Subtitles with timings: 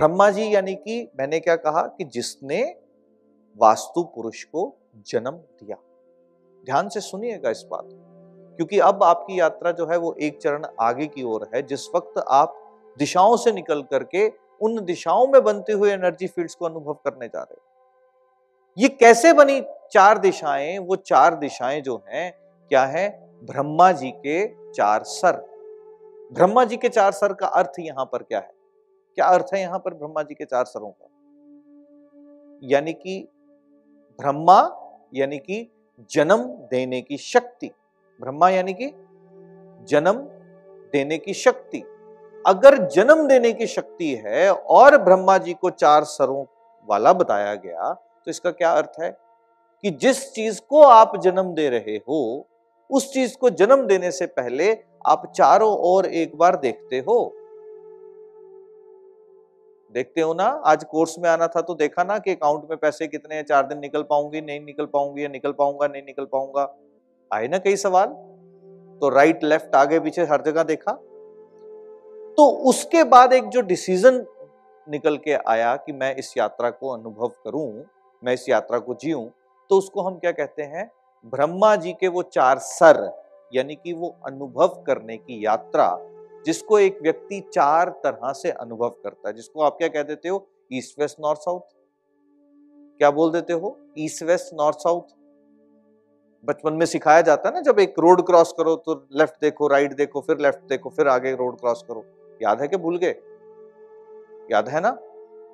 [0.00, 2.76] ब्रह्मा जी यानी कि मैंने क्या कहा कि जिसने
[3.58, 4.76] वास्तु पुरुष को
[5.06, 5.76] जन्म दिया।
[6.64, 7.88] ध्यान से सुनिएगा इस बात।
[8.56, 12.24] क्योंकि अब आपकी यात्रा जो है वो एक चरण आगे की ओर है। जिस वक्त
[12.28, 17.28] आप दिशाओं से निकल करके उन दिशाओं में बनते हुए एनर्जी फील्ड्स को अनुभव करने
[17.28, 17.62] जा रहे हो।
[18.78, 19.60] ये कैसे बनी
[19.92, 20.78] चार दिशाएँ?
[20.78, 22.32] वो चार दिशाएँ जो हैं,
[22.68, 23.28] क्या है?
[23.44, 25.46] ब्रह्मा जी के चार सर।
[26.32, 28.59] ब्रह्मा जी के चार सर का अर्थ यहाँ पर क्या है?
[29.14, 31.06] क्या अर्थ है यहाँ पर ब्रह्मा जी के चार सरों का?
[32.62, 33.28] यानी कि
[34.20, 34.58] ब्रह्मा,
[35.14, 35.70] यानी कि
[36.10, 37.70] जन्म देने की शक्ति।
[38.20, 38.86] ब्रह्मा यानी कि
[39.88, 40.16] जन्म
[40.92, 41.82] देने की शक्ति।
[42.46, 46.44] अगर जन्म देने की शक्ति है और ब्रह्मा जी को चार सरों
[46.88, 49.16] वाला बताया गया तो इसका क्या अर्थ है?
[49.82, 52.46] कि जिस चीज़ को आप जन्म दे रहे हो,
[52.90, 57.34] उस चीज़ को जन्म देने से पहले आप चारों ओर एक बार देखते हो।
[59.94, 60.44] देखते हो ना?
[60.66, 63.66] आज कोर्स में आना था तो देखा ना कि अकाउंट में पैसे कितने हैं, चार
[63.66, 66.74] दिन निकल पाऊँगी, नहीं निकल पाऊँगी, या निकल पाऊँगा, नहीं निकल पाऊँगा।
[67.30, 68.06] आए ना कई सवाल?
[69.00, 70.92] तो राइट लेफ़्ट आगे, पीछे, हर जगह देखा?
[72.38, 74.24] तो उसके बाद एक जो डिसीज़न
[74.86, 77.84] निकल के आया कि मैं इस यात्रा को अनुभव करूँ,
[78.22, 79.26] मैं इस यात्रा को जीऊं
[79.70, 80.90] तो उसको हम क्या कहते हैं?
[81.24, 83.10] ब्रह्मा जी के वो चार सर,
[83.54, 85.86] यानी कि वो अनुभव करने की यात्रा
[86.46, 90.46] जिसको एक व्यक्ति चार तरह से अनुभव करता है। जिसको आप क्या कह देते हो?
[90.72, 91.60] East, west, north, south.
[93.00, 93.76] क्या बोल देते हो?
[93.98, 95.16] East, west, north, south.
[96.44, 99.92] बचपन में सिखाया जाता है ना, जब एक रोड क्रॉस करो तो लेफ़्ट देखो, राइट
[99.92, 102.04] देखो, फिर लेफ़्ट देखो, फिर आगे रोड क्रॉस करो।
[102.40, 103.14] याद है कि भूल गए?
[104.50, 104.90] याद है ना?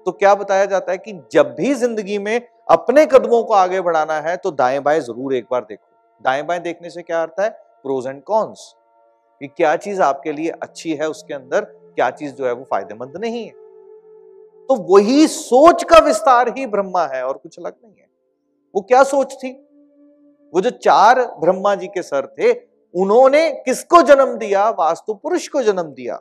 [0.07, 4.21] तो क्या बताया जाता है कि जब भी ज़िंदगी में अपने कदमों को आगे बढ़ाना
[4.21, 7.49] है तो दाएँ बाएँ ज़रूर एक बार देखो। दाएँ बाएँ देखने से क्या अर्थ है?
[7.83, 8.75] प्रोज एंड कॉन्स
[9.41, 13.13] कि क्या चीज़ आपके लिए अच्छी है उसके अंदर, क्या चीज़ जो है वो फ़ायदेमंद
[13.17, 13.53] नहीं है।
[14.67, 18.07] तो वही सोच का विस्तार ही ब्रह्मा है और कुछ अलग नहीं है।
[18.75, 19.53] वो क्या सोच थी?
[20.55, 22.53] वो जो चार ब्रह्मा जी के सर थे,
[22.95, 24.71] उन्होंने किसको जन्म दिया?
[24.71, 26.21] वास्तु पुरुष को जन्म दिया।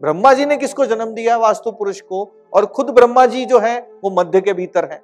[0.00, 1.36] ब्रह्मा जी ने किसको जन्म दिया?
[1.36, 5.02] वास्तु पुरुष को। और खुद ब्रह्मा जी जो है, वो मध्य के भीतर है।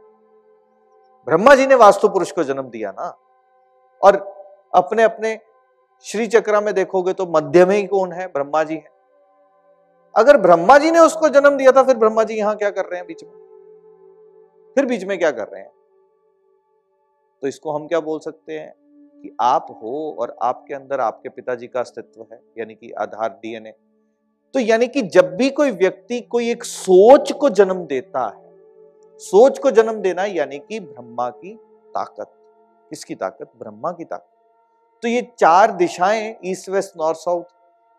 [1.26, 3.18] ब्रह्मा जी ने वास्तु पुरुष को जन्म दिया ना।
[4.02, 4.16] और
[4.74, 5.40] अपने अपने
[6.00, 8.26] श्री चक्रा में देखोगे तो मध्य में ही कौन है?
[8.26, 8.90] ब्रह्मा जी है।
[10.16, 12.96] अगर ब्रह्मा जी ने उसको जन्म दिया था, फिर ब्रह्मा जी यहाँ क्या कर रहे
[12.96, 13.30] हैं बीच में?
[14.74, 15.70] फिर बीच में क्या कर रहे हैं?
[17.42, 18.74] तो इसको हम क्या बोल सकते हैं
[19.22, 23.72] कि आप हो और आपके अंदर आपके पिताजी का अस्तित्व है, यानी कि आधार डीएनए।
[24.54, 28.52] तो यानी कि जब भी कोई व्यक्ति कोई एक सोच को जन्म देता है,
[29.18, 31.54] सोच को जन्म देना यानी कि ब्रह्मा की
[31.88, 32.30] ताकत।
[32.90, 33.50] किसकी ताकत?
[33.58, 34.37] ब्रह्मा की ताकत।
[35.02, 37.44] तो ये चार दिशाएँ, ईस्ट, वेस्ट, नॉर्थ, साउथ,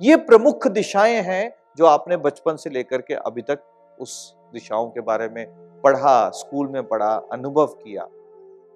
[0.02, 3.64] ये प्रमुख दिशाएँ हैं जो आपने बचपन से लेकर के अभी तक
[4.00, 5.46] उस दिशाओं के बारे में
[5.84, 8.04] पढ़ा, स्कूल में पढ़ा, अनुभव किया।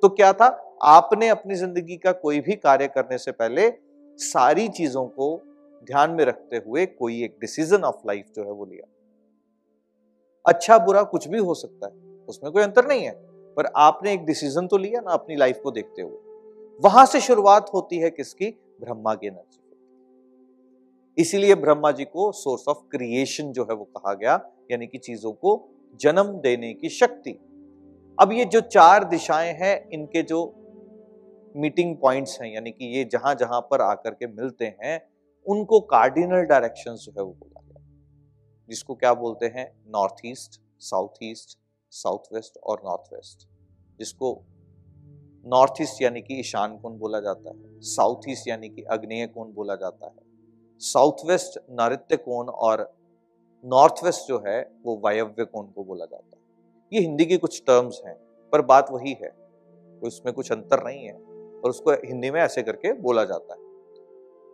[0.04, 0.48] तो क्या था?
[0.84, 3.70] आपने अपनी ज़िंदगी का कोई भी कार्य करने से पहले
[4.20, 5.36] सारी चीज़ों को
[5.88, 8.88] ध्यान में रखते हुए कोई एक डिसीज़न ऑफ़ लाइफ जो है वो लिया।
[10.46, 11.94] अच्छा बुरा कुछ भी हो सकता है,
[12.30, 13.12] उसमें कोई अंतर नहीं है,
[13.58, 16.18] पर आपने एक डिसीज़न तो लिया ना अपनी लाइफ को देखते हुए।
[16.82, 18.46] वहाँ से शुरुआत होती है किसकी?
[18.82, 19.60] ब्रह्मा की एनर्जी
[21.18, 25.32] इसीलिए ब्रह्मा जी को सोर्स ऑफ़ क्रिएशन जो है वो कहा गया, यानी कि चीज़ों
[25.34, 27.32] को जन्म देने की शक्ति।
[28.22, 30.54] अब ये जो चार दिशाएँ हैं, इनके जो
[31.56, 35.08] मीटिंग पॉइंट्स हैं, यानी कि ये जहाँ जहाँ पर आकर के मिलते हैं,
[35.48, 37.86] उनको कार्डिनल डायरेक्शन जो है वो बोला गया।
[38.70, 39.84] जिसको क्या बोलते हैं?
[39.88, 41.60] North east south east
[41.92, 43.48] south west और नॉर्थ वेस्ट
[44.00, 44.42] जिसको
[45.46, 47.82] नॉर्थ ईस्ट यानी कि ईशान कोण बोला जाता है?
[47.82, 50.14] साउथ ईस्ट यानी कि अग्नेय कोण बोला जाता है?
[50.80, 52.94] साउथ वेस्ट नृत्य कोण और
[53.66, 56.42] नॉर्थ वेस्ट जो है वो वायव्य कोण को बोला जाता है?
[56.94, 58.16] ये हिंदी की कुछ टर्म्स हैं,
[58.52, 59.36] पर बात वही है।
[60.04, 61.14] उसमें कुछ अंतर नहीं है,
[61.60, 63.60] और उसको हिंदी में ऐसे करके बोला जाता है।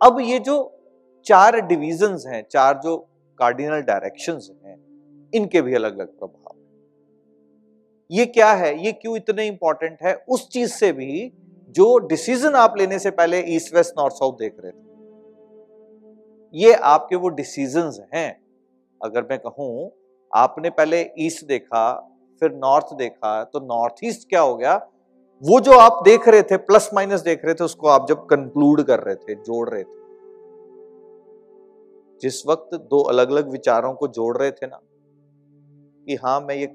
[0.02, 0.78] अब ये जो
[1.24, 2.98] चार डिविजन्स हैं, चार जो
[3.38, 4.76] कार्डिनल डायरेक्शंस हैं,
[5.34, 6.59] इनके भी अलग अलग प्रभाव
[8.10, 8.84] ये क्या है?
[8.84, 10.14] ये क्यों इतने इंपॉर्टेंट है?
[10.28, 11.32] उस चीज़ से भी
[11.68, 14.88] जो डिसीज़न आप लेने से पहले ईस्ट वेस्ट नॉर्थ साउथ देख रहे थे।
[16.54, 18.40] ये आपके वो डिसीज़न हैं।
[19.00, 19.90] अगर मैं कहूँ,
[20.34, 21.92] आपने पहले ईस्ट देखा,
[22.42, 24.74] फिर नॉर्थ देखा तो नॉर्थ ईस्ट क्या हो गया?
[25.42, 28.82] वो जो आप देख रहे थे प्लस माइनस देख रहे थे, उसको आप जब कंक्लूड
[28.82, 29.98] कर रहे थे, जोड़ रहे थे।
[32.22, 34.80] जिस वक्त दो अलग अलग विचारों को जोड़ रहे थे ना,
[36.06, 36.66] कि हाँ मैं ये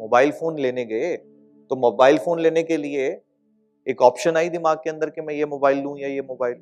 [0.00, 1.16] मोबाइल फ़ोन लेने गए
[1.70, 3.08] तो मोबाइल फ़ोन लेने के लिए
[3.86, 6.54] एक ऑप्शन आई दिमाग के अंदर कि मैं ये मोबाइल लूँ या ये मोबाइल।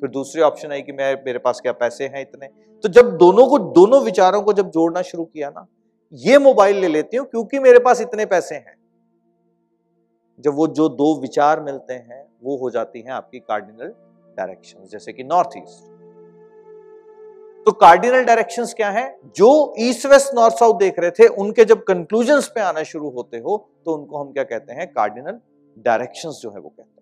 [0.00, 2.46] फिर दूसरी ऑप्शन आई कि मैं, मेरे पास क्या पैसे हैं इतने।
[2.84, 5.66] तो जब दोनों को, दोनों विचारों को जब जोड़ना शुरू किया ना,
[6.12, 8.76] ये मोबाइल ले लेती हूँ क्योंकि मेरे पास इतने पैसे हैं।
[10.38, 13.94] जब वो, जो दो विचार मिलते हैं, वो हो जाती हैं आपकी कार्डिनल
[14.36, 15.91] डायरेक्शंस जैसे कि नॉर्थ ईस्ट
[17.66, 19.04] तो कार्डिनल डायरेक्शंस क्या है?
[19.36, 23.38] जो ईस्ट वेस्ट नॉर्थ साउथ देख रहे थे, उनके जब कंक्लूजन पे आना शुरू होते
[23.38, 24.86] हो तो उनको हम क्या कहते हैं?
[24.88, 25.38] कार्डिनल
[25.76, 27.01] डायरेक्शंस जो है वो कहते हैं।